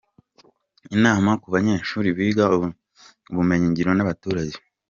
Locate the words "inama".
0.95-1.31